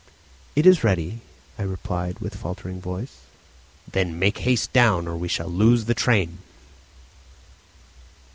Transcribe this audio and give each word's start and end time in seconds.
"It 0.55 0.65
is 0.65 0.83
ready," 0.83 1.21
I 1.59 1.61
replied, 1.61 2.17
with 2.21 2.33
faltering 2.33 2.81
voice. 2.81 3.17
"Then 3.91 4.17
make 4.17 4.39
haste 4.39 4.73
down, 4.73 5.07
or 5.07 5.15
we 5.15 5.27
shall 5.27 5.47
lose 5.47 5.85
the 5.85 5.93
train." 5.93 6.39